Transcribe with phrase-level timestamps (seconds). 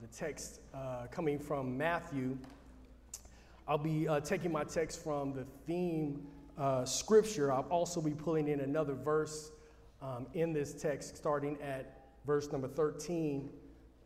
[0.00, 2.38] the text uh, coming from Matthew.
[3.68, 6.26] I'll be uh, taking my text from the theme
[6.56, 7.52] uh, scripture.
[7.52, 9.50] I'll also be pulling in another verse
[10.00, 13.50] um, in this text, starting at verse number 13,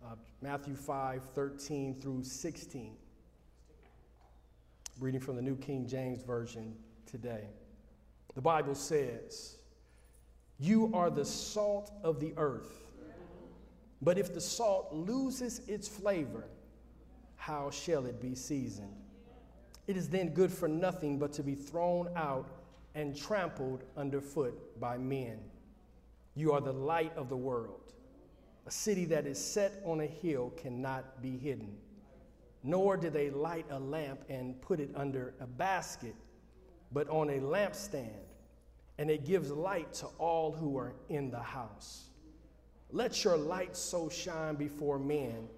[0.05, 2.97] uh, Matthew 5 13 through 16.
[4.99, 6.75] Reading from the New King James Version
[7.07, 7.45] today.
[8.35, 9.59] The Bible says,
[10.59, 12.84] You are the salt of the earth.
[14.03, 16.45] But if the salt loses its flavor,
[17.37, 18.95] how shall it be seasoned?
[19.87, 22.49] It is then good for nothing but to be thrown out
[22.95, 25.39] and trampled underfoot by men.
[26.35, 27.93] You are the light of the world.
[28.67, 31.77] A city that is set on a hill cannot be hidden.
[32.63, 36.15] Nor do they light a lamp and put it under a basket,
[36.91, 38.25] but on a lampstand,
[38.97, 42.09] and it gives light to all who are in the house.
[42.95, 45.49] Let your light so shine before men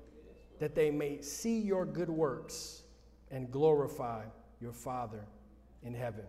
[0.59, 2.83] that they may see your good works
[3.31, 4.25] and glorify
[4.59, 5.23] your Father
[5.83, 6.25] in heaven.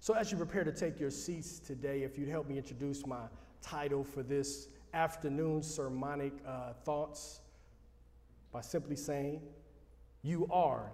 [0.00, 3.26] So, as you prepare to take your seats today, if you'd help me introduce my
[3.62, 7.42] title for this afternoon's sermonic uh, thoughts
[8.52, 9.40] by simply saying,
[10.20, 10.90] You are,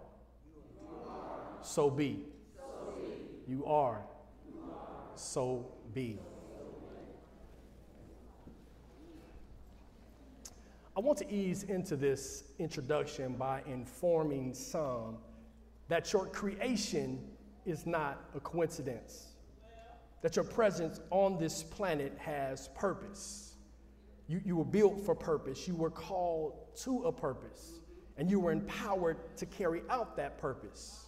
[0.54, 1.40] you are.
[1.62, 2.26] So, be.
[2.58, 3.50] so be.
[3.50, 4.02] You are,
[4.52, 5.16] you are.
[5.16, 6.18] So be.
[10.94, 15.16] I want to ease into this introduction by informing some
[15.88, 17.18] that your creation
[17.64, 19.28] is not a coincidence,
[20.20, 23.54] that your presence on this planet has purpose.
[24.28, 27.80] You, you were built for purpose, you were called to a purpose,
[28.18, 31.06] and you were empowered to carry out that purpose.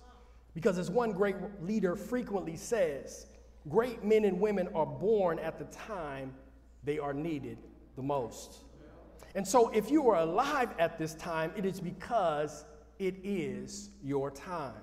[0.54, 3.26] Because, as one great leader frequently says,
[3.68, 6.32] great men and women are born at the time
[6.84, 7.58] they are needed
[7.96, 8.60] the most.
[9.34, 12.64] And so, if you are alive at this time, it is because
[12.98, 14.74] it is your time.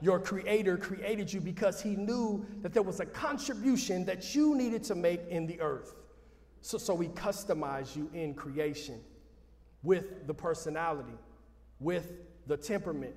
[0.00, 4.84] Your Creator created you because He knew that there was a contribution that you needed
[4.84, 5.94] to make in the earth.
[6.60, 9.00] So, so He customized you in creation
[9.82, 11.18] with the personality,
[11.80, 12.12] with
[12.46, 13.14] the temperament,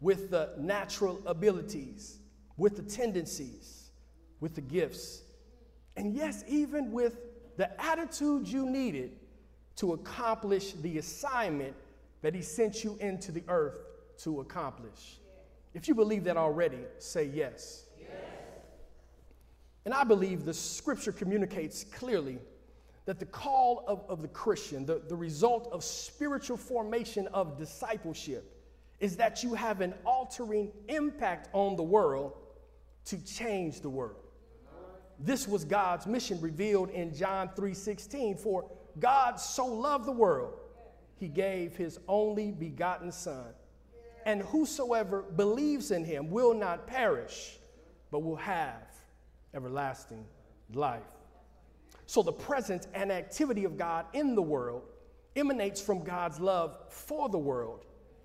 [0.00, 2.18] with the natural abilities,
[2.56, 3.90] with the tendencies,
[4.40, 5.22] with the gifts,
[5.96, 7.18] and yes, even with
[7.56, 9.12] the attitude you needed
[9.76, 11.74] to accomplish the assignment
[12.22, 13.80] that He sent you into the earth
[14.18, 15.18] to accomplish.
[15.74, 17.84] If you believe that already, say yes.
[18.00, 18.08] yes.
[19.84, 22.38] And I believe the scripture communicates clearly
[23.04, 28.52] that the call of, of the Christian, the, the result of spiritual formation of discipleship,
[28.98, 32.32] is that you have an altering impact on the world
[33.04, 34.16] to change the world.
[35.18, 40.54] This was God's mission revealed in John 3:16 for God so loved the world,
[41.18, 43.46] he gave his only begotten Son.
[44.24, 47.58] And whosoever believes in him will not perish,
[48.10, 48.82] but will have
[49.54, 50.24] everlasting
[50.74, 51.02] life.
[52.06, 54.82] So the presence and activity of God in the world
[55.36, 57.84] emanates from God's love for the world.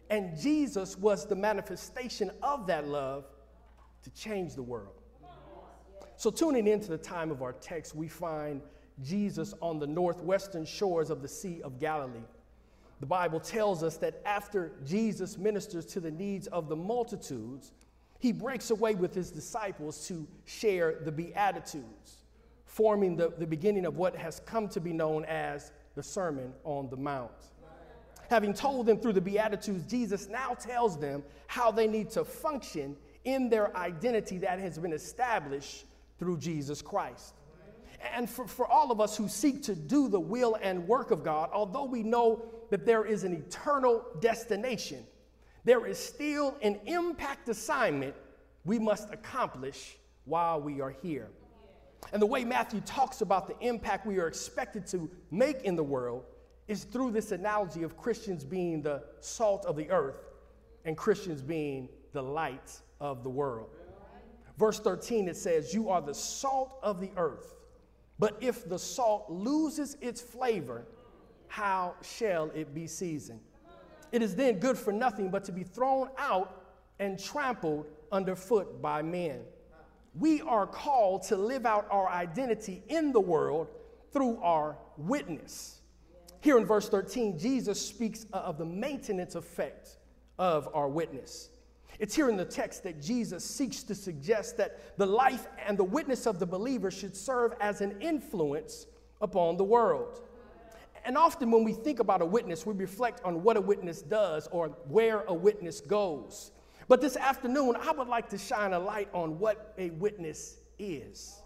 [0.09, 3.25] And Jesus was the manifestation of that love
[4.03, 4.95] to change the world.
[6.17, 8.61] So, tuning into the time of our text, we find
[9.03, 12.25] Jesus on the northwestern shores of the Sea of Galilee.
[12.99, 17.71] The Bible tells us that after Jesus ministers to the needs of the multitudes,
[18.19, 22.17] he breaks away with his disciples to share the Beatitudes,
[22.65, 26.89] forming the, the beginning of what has come to be known as the Sermon on
[26.89, 27.31] the Mount.
[28.29, 32.95] Having told them through the Beatitudes, Jesus now tells them how they need to function
[33.25, 35.85] in their identity that has been established
[36.19, 37.33] through Jesus Christ.
[38.15, 41.23] And for, for all of us who seek to do the will and work of
[41.23, 45.05] God, although we know that there is an eternal destination,
[45.63, 48.15] there is still an impact assignment
[48.65, 51.29] we must accomplish while we are here.
[52.13, 55.83] And the way Matthew talks about the impact we are expected to make in the
[55.83, 56.25] world
[56.67, 60.29] is through this analogy of Christians being the salt of the earth
[60.85, 63.69] and Christians being the light of the world.
[64.57, 67.55] Verse 13, it says, You are the salt of the earth.
[68.21, 70.85] But if the salt loses its flavor,
[71.47, 73.39] how shall it be seasoned?
[74.11, 76.63] It is then good for nothing but to be thrown out
[76.99, 79.39] and trampled underfoot by men.
[80.13, 83.69] We are called to live out our identity in the world
[84.13, 85.81] through our witness.
[86.41, 89.97] Here in verse 13, Jesus speaks of the maintenance effect
[90.37, 91.49] of our witness.
[91.99, 95.83] It's here in the text that Jesus seeks to suggest that the life and the
[95.83, 98.87] witness of the believer should serve as an influence
[99.21, 100.21] upon the world.
[101.03, 104.47] And often when we think about a witness, we reflect on what a witness does
[104.51, 106.51] or where a witness goes.
[106.87, 111.41] But this afternoon, I would like to shine a light on what a witness is.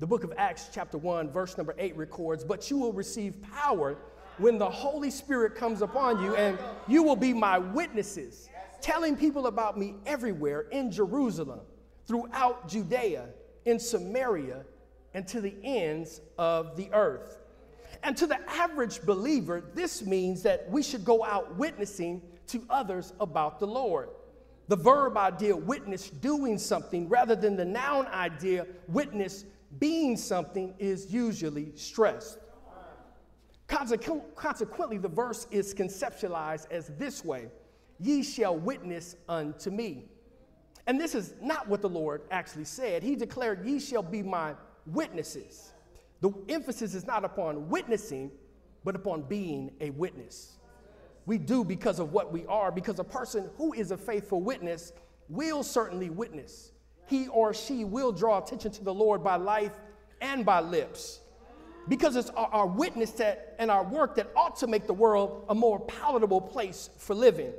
[0.00, 3.96] The book of Acts, chapter 1, verse number 8 records, But you will receive power
[4.38, 6.58] when the Holy Spirit comes upon you, and
[6.88, 8.48] you will be my witnesses,
[8.84, 11.60] telling people about me everywhere in Jerusalem,
[12.06, 13.30] throughout Judea,
[13.64, 14.62] in Samaria,
[15.14, 17.38] and to the ends of the earth.
[18.02, 23.14] And to the average believer, this means that we should go out witnessing to others
[23.20, 24.10] about the Lord.
[24.68, 29.46] The verb idea, witness doing something, rather than the noun idea, witness
[29.78, 32.38] being something, is usually stressed.
[33.66, 37.48] Consequently, the verse is conceptualized as this way
[38.00, 40.06] Ye shall witness unto me.
[40.86, 43.02] And this is not what the Lord actually said.
[43.02, 44.54] He declared, Ye shall be my
[44.86, 45.72] witnesses.
[46.20, 48.30] The emphasis is not upon witnessing,
[48.84, 50.58] but upon being a witness.
[51.26, 54.92] We do because of what we are, because a person who is a faithful witness
[55.28, 56.72] will certainly witness.
[57.06, 59.72] He or she will draw attention to the Lord by life
[60.20, 61.20] and by lips.
[61.88, 65.54] Because it's our, witness that, and our work that ought to make the world a
[65.54, 67.52] more palatable place for living.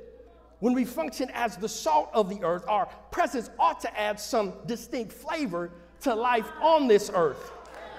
[0.60, 4.54] When we function as the salt of the earth, our presence ought to add some
[4.66, 5.72] distinct flavor
[6.02, 7.52] to life on this earth.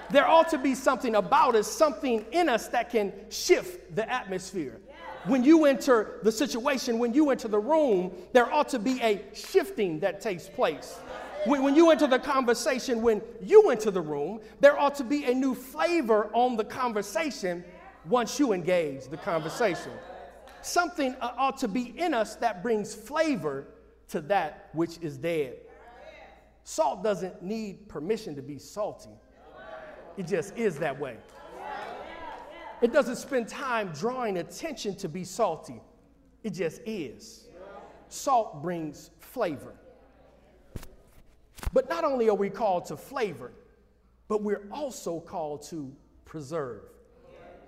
[0.09, 4.79] There ought to be something about us, something in us that can shift the atmosphere.
[5.25, 9.21] When you enter the situation, when you enter the room, there ought to be a
[9.33, 10.97] shifting that takes place.
[11.45, 15.25] When, when you enter the conversation, when you enter the room, there ought to be
[15.25, 17.65] a new flavor on the conversation
[18.05, 19.91] once you engage the conversation.
[20.67, 23.67] Something uh, ought to be in us that brings flavor
[24.09, 25.55] to that which is dead.
[26.65, 29.15] Salt doesn't need permission to be salty,
[30.17, 31.15] it just is that way.
[32.81, 35.79] It doesn't spend time drawing attention to be salty,
[36.43, 37.47] it just is.
[38.09, 39.73] Salt brings flavor.
[41.71, 43.53] But not only are we called to flavor,
[44.27, 46.83] but we're also called to preserve.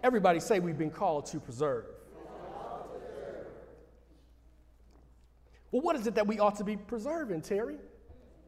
[0.03, 1.85] Everybody say we've been called to preserve.
[5.71, 7.77] Well, what is it that we ought to be preserving, Terry?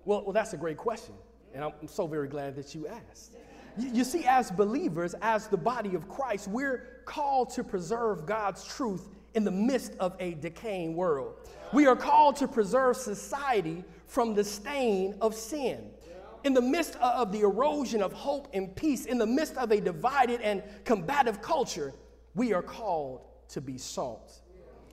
[0.06, 1.14] Well, well that's a great question,
[1.54, 3.36] and I'm, so very glad that you asked.
[3.78, 8.66] You, you see, as believers, as the body of Christ, we're called to preserve God's
[8.66, 11.36] truth in the midst of a decaying world.
[11.74, 15.92] We are called to preserve society from the stain of sin.
[16.44, 19.80] In the midst of the erosion of hope and peace, in the midst of a
[19.80, 21.94] divided and combative culture,
[22.34, 24.41] we are called to be salt.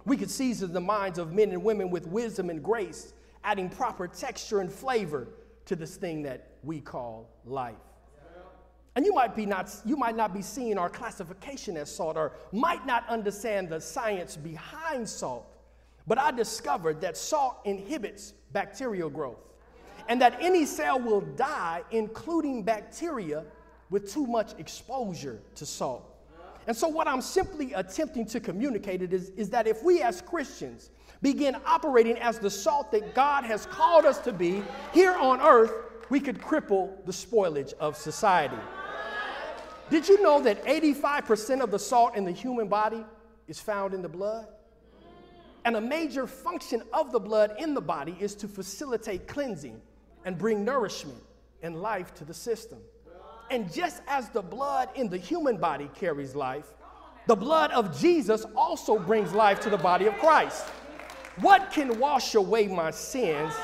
[0.09, 3.13] We could season the minds of men and women with wisdom and grace,
[3.45, 5.29] adding proper texture and flavor
[5.67, 7.77] to this thing that we call life.
[8.97, 12.33] And you might, be not, you might not be seeing our classification as salt or
[12.53, 15.47] might not understand the science behind salt.
[16.07, 19.45] But I discovered that salt inhibits bacterial growth
[20.09, 23.45] and that any cell will die, including bacteria,
[23.91, 26.18] with too much exposure to salt.
[26.69, 30.91] And so, what I'm simply attempting to communicate is, is that if we as Christians
[31.23, 34.63] begin operating as the salt that God has called us to be
[34.93, 35.73] here on earth,
[36.11, 38.59] we could cripple the spoilage of society.
[39.89, 43.03] Did you know that 85% of the salt in the human body
[43.47, 44.47] is found in the blood?
[45.65, 49.81] And a major function of the blood in the body is to facilitate cleansing
[50.27, 51.23] and bring nourishment
[51.63, 52.79] and life to the system.
[53.51, 56.67] And just as the blood in the human body carries life,
[57.27, 60.65] the blood of Jesus also brings life to the body of Christ.
[61.41, 63.55] What can wash away my sins?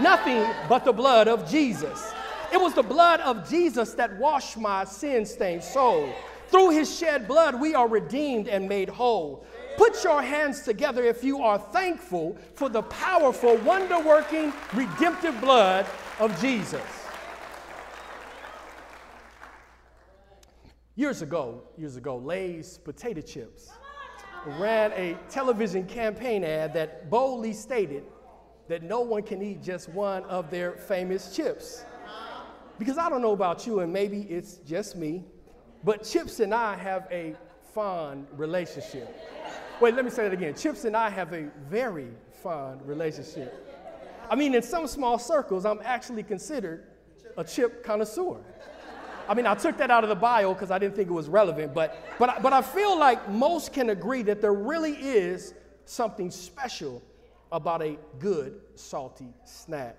[0.00, 2.12] Nothing but the blood of Jesus.
[2.52, 6.08] It was the blood of Jesus that washed my sin stained soul.
[6.48, 9.44] Through his shed blood, we are redeemed and made whole.
[9.76, 15.86] Put your hands together if you are thankful for the powerful, wonder working, redemptive blood
[16.20, 17.05] of Jesus.
[20.98, 23.68] Years ago, years ago, Lay's potato chips
[24.58, 28.02] ran a television campaign ad that boldly stated
[28.68, 31.84] that no one can eat just one of their famous chips.
[32.78, 35.22] Because I don't know about you, and maybe it's just me,
[35.84, 37.34] but Chips and I have a
[37.74, 39.14] fond relationship.
[39.82, 40.54] Wait, let me say that again.
[40.54, 42.08] Chips and I have a very
[42.42, 43.54] fond relationship.
[44.30, 46.86] I mean, in some small circles, I'm actually considered
[47.36, 48.38] a chip connoisseur.
[49.28, 51.28] I mean, I took that out of the bio because I didn't think it was
[51.28, 55.54] relevant, but, but, but I feel like most can agree that there really is
[55.84, 57.02] something special
[57.52, 59.96] about a good salty snack.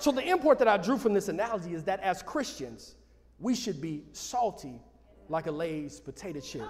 [0.00, 2.94] So, the import that I drew from this analogy is that as Christians,
[3.40, 4.80] we should be salty
[5.28, 6.68] like a Lay's potato chip.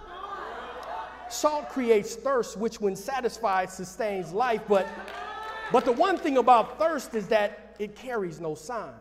[1.28, 4.62] Salt creates thirst, which, when satisfied, sustains life.
[4.66, 4.86] But,
[5.70, 8.94] but the one thing about thirst is that it carries no sign.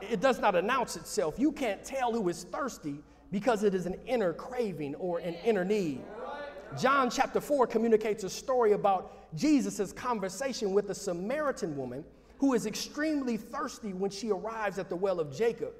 [0.00, 1.38] It does not announce itself.
[1.38, 5.64] You can't tell who is thirsty because it is an inner craving or an inner
[5.64, 6.02] need.
[6.78, 12.04] John chapter 4 communicates a story about Jesus' conversation with a Samaritan woman
[12.38, 15.72] who is extremely thirsty when she arrives at the well of Jacob,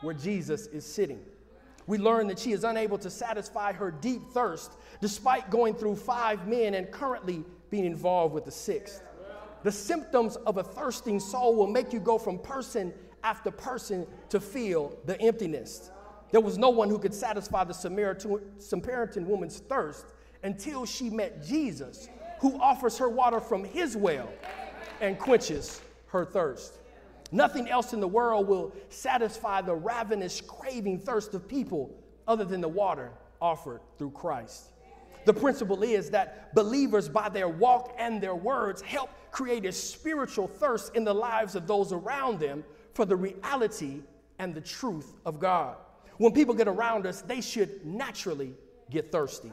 [0.00, 1.20] where Jesus is sitting.
[1.86, 6.46] We learn that she is unable to satisfy her deep thirst despite going through five
[6.46, 9.02] men and currently being involved with the sixth.
[9.64, 12.92] The symptoms of a thirsting soul will make you go from person
[13.24, 15.90] after person to feel the emptiness.
[16.30, 20.06] There was no one who could satisfy the Samaritan, woman's thirst
[20.42, 22.08] until she met Jesus,
[22.40, 24.28] who offers her water from his well
[25.00, 26.74] and quenches her thirst.
[27.32, 31.96] Nothing else in the world will satisfy the ravenous, craving thirst of people
[32.28, 34.70] other than the water offered through Christ.
[35.24, 40.46] The principle is that believers, by their walk and their words, help create a spiritual
[40.46, 42.62] thirst in the lives of those around them
[42.94, 44.00] for the reality
[44.38, 45.76] and the truth of God.
[46.18, 48.54] When people get around us, they should naturally
[48.90, 49.52] get thirsty.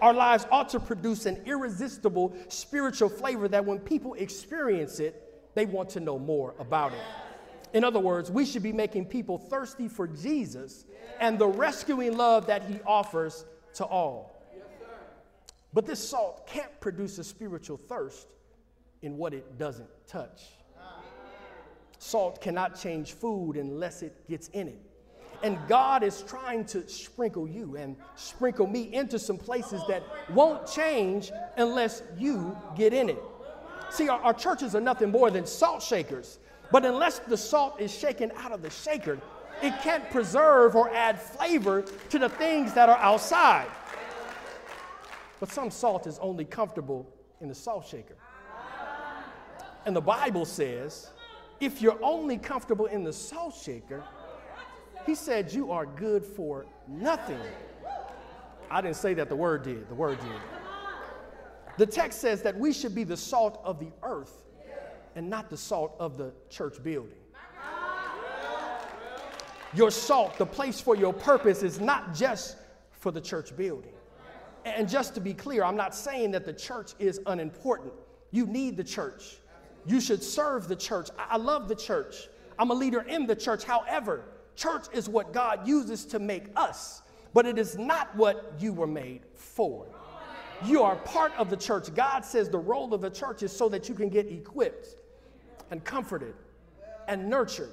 [0.00, 5.66] Our lives ought to produce an irresistible spiritual flavor that when people experience it, they
[5.66, 6.98] want to know more about it.
[7.74, 10.84] In other words, we should be making people thirsty for Jesus
[11.20, 14.42] and the rescuing love that he offers to all.
[15.72, 18.28] But this salt can't produce a spiritual thirst
[19.00, 20.42] in what it doesn't touch.
[22.02, 24.78] Salt cannot change food unless it gets in it.
[25.44, 30.66] And God is trying to sprinkle you and sprinkle me into some places that won't
[30.66, 33.22] change unless you get in it.
[33.90, 36.40] See, our, our churches are nothing more than salt shakers.
[36.72, 39.20] But unless the salt is shaken out of the shaker,
[39.62, 43.68] it can't preserve or add flavor to the things that are outside.
[45.38, 47.08] But some salt is only comfortable
[47.40, 48.16] in the salt shaker.
[49.86, 51.08] And the Bible says,
[51.62, 54.02] if you're only comfortable in the salt shaker,
[55.06, 57.38] he said you are good for nothing.
[58.68, 60.40] I didn't say that the word did, the word did.
[61.78, 64.42] The text says that we should be the salt of the earth
[65.14, 67.14] and not the salt of the church building.
[69.72, 72.56] Your salt, the place for your purpose, is not just
[72.90, 73.92] for the church building.
[74.64, 77.92] And just to be clear, I'm not saying that the church is unimportant.
[78.32, 79.38] You need the church.
[79.86, 81.08] You should serve the church.
[81.18, 82.28] I love the church.
[82.58, 83.64] I'm a leader in the church.
[83.64, 84.24] However,
[84.56, 87.02] church is what God uses to make us,
[87.34, 89.86] but it is not what you were made for.
[90.64, 91.92] You are part of the church.
[91.94, 94.94] God says the role of the church is so that you can get equipped
[95.70, 96.34] and comforted
[97.08, 97.72] and nurtured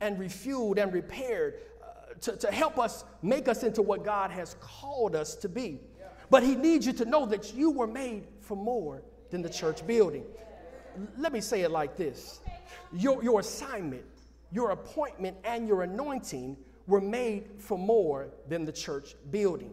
[0.00, 4.56] and refueled and repaired uh, to, to help us make us into what God has
[4.60, 5.80] called us to be.
[6.30, 9.86] But He needs you to know that you were made for more than the church
[9.86, 10.24] building.
[11.16, 12.40] Let me say it like this
[12.92, 14.04] your, your assignment,
[14.52, 19.72] your appointment, and your anointing were made for more than the church building.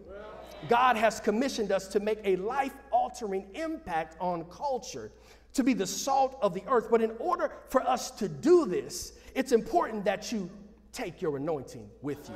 [0.70, 5.12] God has commissioned us to make a life altering impact on culture,
[5.54, 6.88] to be the salt of the earth.
[6.90, 10.50] But in order for us to do this, it's important that you
[10.92, 12.36] take your anointing with you.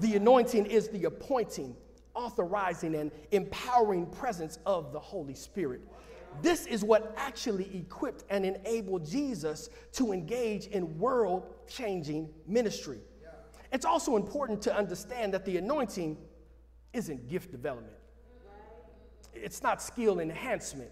[0.00, 1.76] The anointing is the appointing,
[2.14, 5.80] authorizing, and empowering presence of the Holy Spirit.
[6.40, 13.00] This is what actually equipped and enabled Jesus to engage in world changing ministry.
[13.72, 16.18] It's also important to understand that the anointing
[16.92, 17.96] isn't gift development,
[19.34, 20.90] it's not skill enhancement.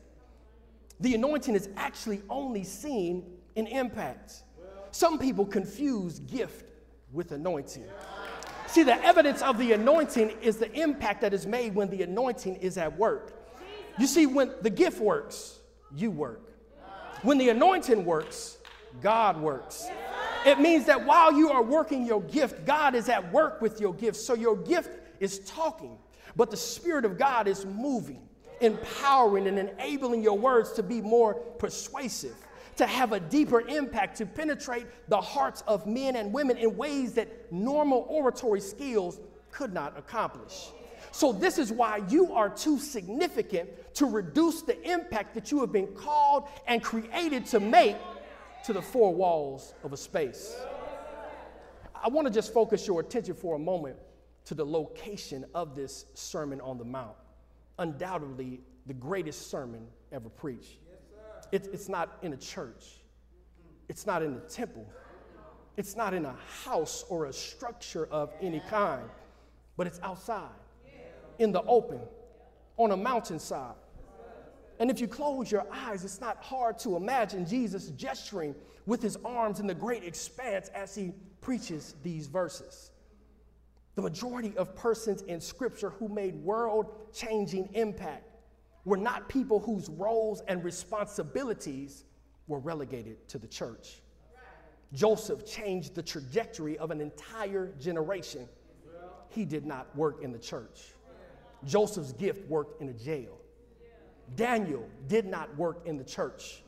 [1.00, 4.44] The anointing is actually only seen in impact.
[4.90, 6.72] Some people confuse gift
[7.12, 7.86] with anointing.
[8.66, 12.56] See, the evidence of the anointing is the impact that is made when the anointing
[12.56, 13.39] is at work.
[14.00, 15.58] You see, when the gift works,
[15.94, 16.54] you work.
[17.20, 18.56] When the anointing works,
[19.02, 19.86] God works.
[20.46, 23.92] It means that while you are working your gift, God is at work with your
[23.92, 24.16] gift.
[24.16, 25.98] So your gift is talking,
[26.34, 28.26] but the Spirit of God is moving,
[28.62, 32.36] empowering, and enabling your words to be more persuasive,
[32.76, 37.12] to have a deeper impact, to penetrate the hearts of men and women in ways
[37.12, 40.70] that normal oratory skills could not accomplish.
[41.12, 45.72] So, this is why you are too significant to reduce the impact that you have
[45.72, 47.96] been called and created to make
[48.64, 50.56] to the four walls of a space.
[52.02, 53.96] I want to just focus your attention for a moment
[54.46, 57.16] to the location of this Sermon on the Mount.
[57.78, 60.78] Undoubtedly, the greatest sermon ever preached.
[61.52, 63.02] Yes, it's not in a church,
[63.88, 64.86] it's not in the temple,
[65.76, 69.08] it's not in a house or a structure of any kind,
[69.76, 70.48] but it's outside,
[71.40, 72.00] in the open,
[72.76, 73.74] on a mountainside.
[74.78, 78.54] And if you close your eyes, it's not hard to imagine Jesus gesturing
[78.86, 82.92] with his arms in the great expanse as he preaches these verses.
[83.96, 88.24] The majority of persons in Scripture who made world changing impact
[88.84, 92.04] were not people whose roles and responsibilities
[92.46, 94.00] were relegated to the church.
[94.92, 98.48] Joseph changed the trajectory of an entire generation.
[99.28, 100.94] He did not work in the church.
[101.66, 103.36] Joseph's gift worked in a jail.
[104.36, 106.62] Daniel did not work in the church.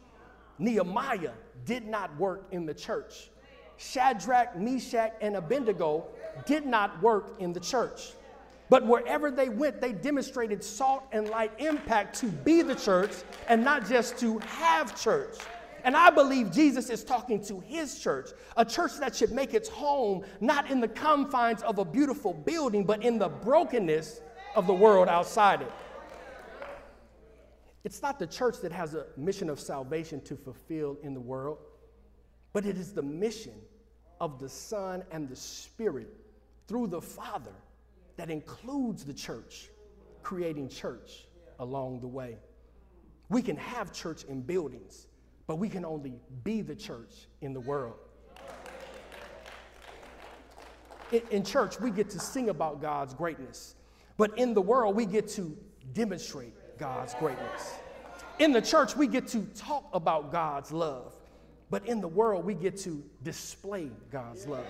[0.58, 1.32] Nehemiah
[1.64, 3.30] did not work in the church.
[3.76, 6.06] Shadrach, Meshach, and Abednego
[6.46, 8.12] did not work in the church.
[8.68, 13.10] But wherever they went, they demonstrated salt and light impact to be the church
[13.48, 15.36] and not just to have church.
[15.84, 19.68] And I believe Jesus is talking to his church, a church that should make its
[19.68, 24.20] home not in the confines of a beautiful building, but in the brokenness
[24.54, 25.72] of the world outside it.
[27.84, 31.58] It's not the church that has a mission of salvation to fulfill in the world,
[32.52, 33.54] but it is the mission
[34.20, 36.08] of the Son and the Spirit
[36.68, 37.54] through the Father
[38.16, 39.68] that includes the church,
[40.22, 41.26] creating church
[41.58, 42.36] along the way.
[43.28, 45.06] We can have church in buildings,
[45.46, 47.96] but we can only be the church in the world.
[51.30, 53.74] In, church, we get to sing about God's greatness,
[54.16, 55.56] but in the world, we get to
[55.92, 57.74] demonstrate God's greatness.
[58.38, 61.14] In the church, we get to talk about God's love,
[61.70, 64.66] but in the world, we get to display God's love.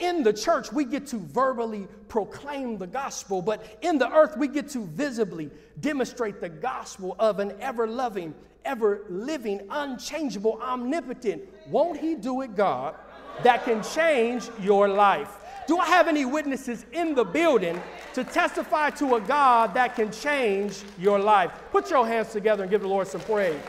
[0.00, 4.48] In the church, we get to verbally proclaim the gospel, but in the earth, we
[4.48, 5.50] get to visibly
[5.80, 11.42] demonstrate the gospel of an ever loving, ever living, unchangeable, omnipotent.
[11.68, 12.96] Won't He do it, God,
[13.42, 15.41] that can change your life?
[15.66, 17.80] Do I have any witnesses in the building
[18.14, 21.52] to testify to a God that can change your life?
[21.70, 23.60] Put your hands together and give the Lord some praise.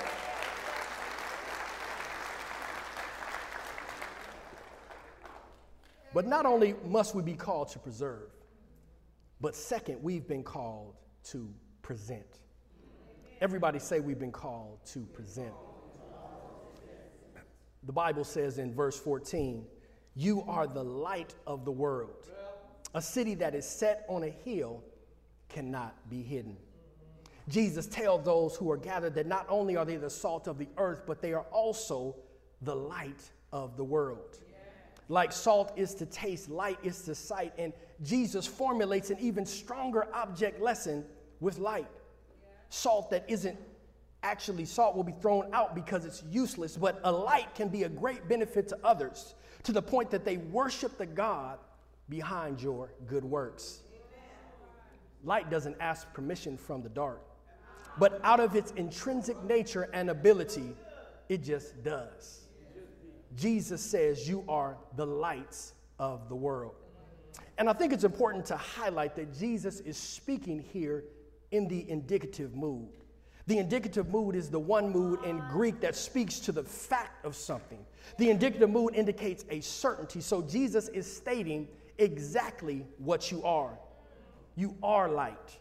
[6.14, 8.30] But not only must we be called to preserve,
[9.42, 12.40] but second, we've been called to present.
[13.42, 15.54] Everybody say we've been called to present.
[17.86, 19.66] The Bible says in verse 14,
[20.16, 22.30] you are the light of the world.
[22.94, 24.84] A city that is set on a hill
[25.50, 26.58] cannot be hidden.
[27.50, 30.68] Jesus tells those who are gathered that not only are they the salt of the
[30.78, 32.16] earth, but they are also
[32.62, 34.40] the light of the world.
[35.10, 37.74] Like salt is to taste, light is to sight, and
[38.04, 41.04] Jesus formulates an even stronger object lesson
[41.40, 41.88] with light.
[42.70, 43.58] Salt that isn't
[44.24, 47.90] actually salt will be thrown out because it's useless, but a light can be a
[47.90, 51.60] great benefit to others to the point that they worship the God
[52.10, 53.82] behind your good works.
[55.24, 57.22] Light doesn't ask permission from the dark,
[57.98, 60.76] but out of its intrinsic nature and ability,
[61.30, 62.42] it just does.
[63.36, 66.76] Jesus says, You are the lights of the world.
[67.58, 71.06] And I think it's important to highlight that Jesus is speaking here
[71.52, 72.90] in the indicative mood.
[73.46, 77.36] The indicative mood is the one mood in Greek that speaks to the fact of
[77.36, 77.86] something.
[78.18, 80.22] The indicative mood indicates a certainty.
[80.22, 83.78] So Jesus is stating exactly what you are.
[84.56, 85.60] You are light.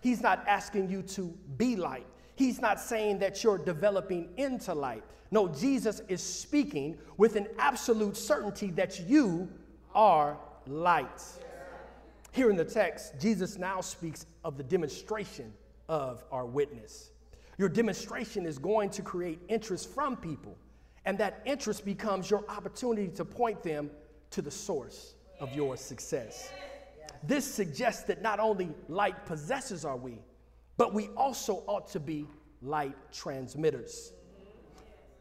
[0.00, 2.06] He's not asking you to be light.
[2.36, 5.02] He's not saying that you're developing into light.
[5.30, 9.48] No, Jesus is speaking with an absolute certainty that you
[9.94, 11.22] are light.
[12.32, 15.52] Here in the text, Jesus now speaks of the demonstration
[15.88, 17.10] of our witness.
[17.58, 20.56] Your demonstration is going to create interest from people,
[21.04, 23.90] and that interest becomes your opportunity to point them
[24.30, 26.50] to the source of your success.
[27.22, 30.18] This suggests that not only light possessors are we,
[30.76, 32.26] but we also ought to be
[32.60, 34.12] light transmitters.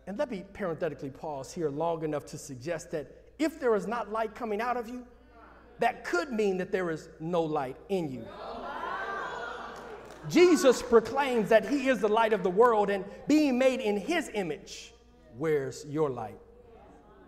[0.08, 4.12] And let me parenthetically pause here long enough to suggest that if there is not
[4.12, 5.06] light coming out of you,
[5.80, 8.26] that could mean that there is no light in you.
[10.30, 14.30] Jesus proclaims that he is the light of the world, and being made in his
[14.34, 14.94] image,
[15.38, 16.40] where's your light?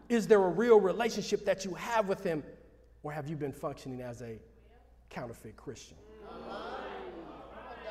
[0.08, 2.44] Is there a real relationship that you have with him,
[3.04, 4.40] or have you been functioning as a
[5.10, 5.98] counterfeit Christian?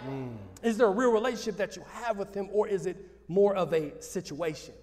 [0.08, 0.36] Mm.
[0.62, 2.96] Is there a real relationship that you have with him, or is it
[3.28, 4.74] more of a situation?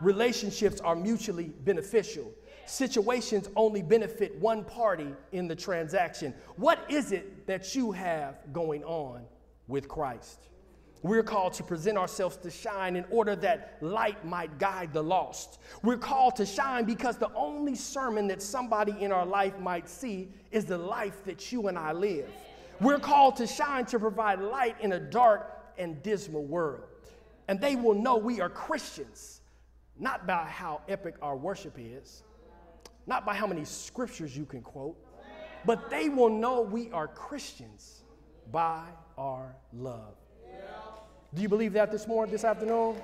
[0.00, 2.32] Relationships are mutually beneficial
[2.68, 6.34] situations only benefit one party in the transaction.
[6.56, 9.22] What is it that you have going on
[9.66, 10.48] with Christ?
[11.02, 15.60] We're called to present ourselves to shine in order that light might guide the lost.
[15.82, 20.28] We're called to shine because the only sermon that somebody in our life might see
[20.50, 22.28] is the life that you and I live.
[22.80, 26.82] We're called to shine to provide light in a dark and dismal world.
[27.46, 29.40] And they will know we are Christians,
[29.98, 32.24] not by how epic our worship is,
[33.08, 34.96] not by how many scriptures you can quote,
[35.64, 38.04] but they will know we are Christians
[38.52, 38.84] by
[39.16, 40.14] our love.
[41.34, 42.96] Do you believe that this morning, this afternoon?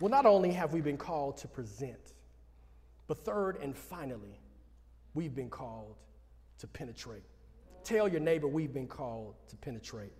[0.00, 2.12] Well, not only have we been called to present,
[3.06, 4.40] but third and finally,
[5.14, 5.96] we've been called
[6.58, 7.22] to penetrate.
[7.84, 10.12] Tell your neighbor we've been called to penetrate.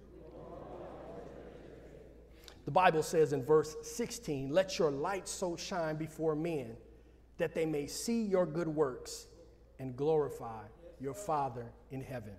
[2.66, 6.76] The Bible says in verse 16, Let your light so shine before men
[7.38, 9.28] that they may see your good works
[9.78, 10.64] and glorify
[11.00, 12.32] your Father in heaven.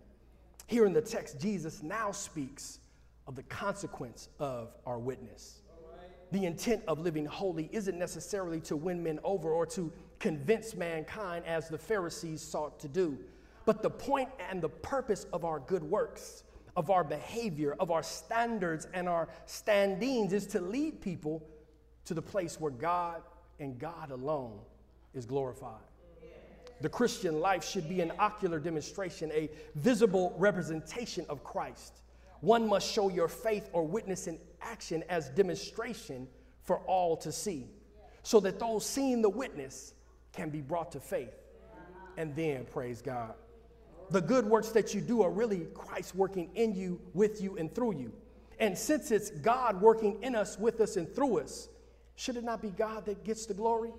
[0.68, 2.80] Here in the text, Jesus now speaks
[3.26, 5.62] of the consequence of our witness.
[6.32, 11.46] The intent of living holy isn't necessarily to win men over or to convince mankind
[11.46, 13.18] as the Pharisees sought to do,
[13.66, 16.44] but the point and the purpose of our good works,
[16.78, 21.44] of our behavior, of our standards and our standings is to lead people
[22.06, 23.24] to the place where God
[23.60, 24.60] and God alone
[25.16, 25.82] is glorified.
[26.80, 32.02] The Christian life should be an ocular demonstration, a visible representation of Christ.
[32.42, 36.28] One must show your faith or witness in action as demonstration
[36.62, 37.66] for all to see,
[38.22, 39.96] so that those seeing the witness
[40.32, 41.34] can be brought to faith.
[42.18, 43.34] And then, praise God.
[44.10, 47.74] The good works that you do are really Christ working in you, with you, and
[47.74, 48.14] through you.
[48.60, 51.70] And since it's God working in us, with us, and through us,
[52.16, 53.92] should it not be God that gets the glory?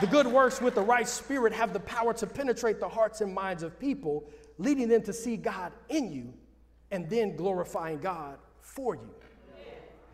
[0.00, 3.34] The good works with the right spirit have the power to penetrate the hearts and
[3.34, 4.24] minds of people,
[4.58, 6.32] leading them to see God in you
[6.90, 9.10] and then glorifying God for you.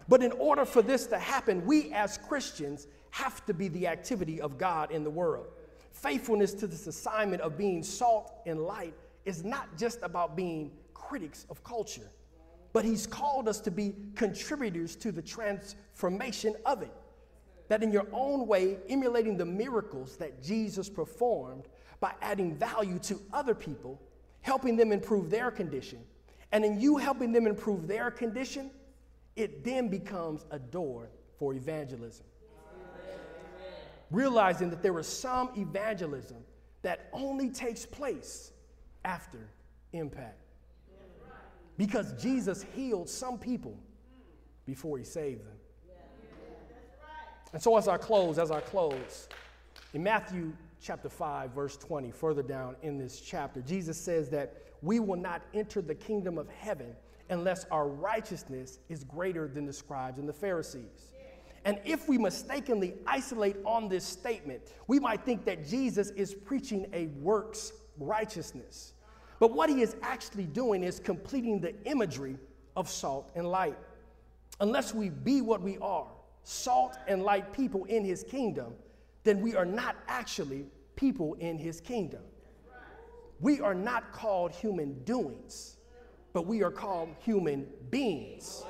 [0.09, 4.41] But in order for this to happen, we as Christians have to be the activity
[4.41, 5.47] of God in the world.
[6.03, 11.45] Faithfulness to this assignment of being salt and light is not just about being critics
[11.51, 12.11] of culture,
[12.73, 16.93] but He's called us to be contributors to the transformation of it
[17.69, 21.65] that in your own way, emulating the miracles that Jesus performed
[22.01, 24.01] by adding value to other people,
[24.41, 25.99] helping them improve their condition,
[26.53, 28.71] and in you helping them improve their condition,
[29.37, 32.25] it then becomes a door for evangelism.
[34.11, 36.39] Realizing that there is some evangelism
[36.83, 38.53] that only takes place
[39.05, 39.49] after
[39.93, 40.39] impact.
[41.77, 43.79] Because Jesus healed some people
[44.67, 45.57] before he saved them.
[47.53, 49.29] And so, as I close, as I close,
[49.95, 55.01] in Matthew chapter 5, verse 20, further down in this chapter, Jesus says that we
[55.01, 56.95] will not enter the kingdom of heaven
[57.31, 61.15] unless our righteousness is greater than the scribes and the Pharisees.
[61.65, 66.87] And if we mistakenly isolate on this statement, we might think that Jesus is preaching
[66.93, 68.95] a works righteousness.
[69.41, 72.39] But what he is actually doing is completing the imagery
[72.77, 73.77] of salt and light.
[74.61, 76.09] Unless we be what we are,
[76.43, 78.73] salt and light people in his kingdom,
[79.25, 80.67] then we are not actually
[80.97, 82.23] people in his kingdom.
[83.41, 85.77] We are not called human doings,
[86.33, 88.65] but we are called human beings.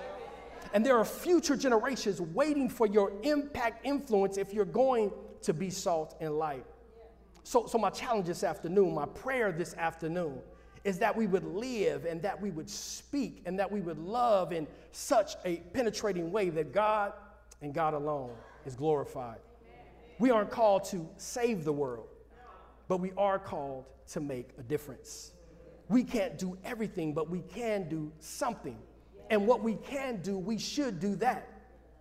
[0.73, 5.71] And there are future generations waiting for your impact influence if you're going to be
[5.71, 6.65] salt and light.
[7.43, 10.41] So, so my challenge this afternoon, my prayer this afternoon,
[10.85, 14.53] is that we would live and that we would speak and that we would love
[14.53, 17.13] in such a penetrating way that God
[17.63, 18.31] and God alone
[18.67, 19.39] is glorified.
[20.19, 22.09] We aren't called to save the world,
[22.89, 25.33] but we are called to make a difference.
[25.89, 28.79] We can't do everything, but we can do something.
[29.31, 31.49] And what we can do, we should do that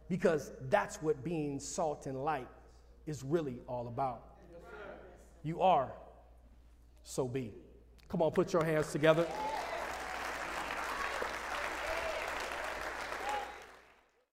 [0.10, 2.48] because that's what being salt and light
[3.06, 4.24] is really all about.
[5.44, 5.92] You are,
[7.04, 7.54] so be.
[8.10, 9.28] Come on, put your hands together.